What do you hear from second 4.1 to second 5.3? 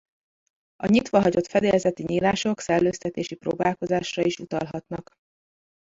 is utalhatnak.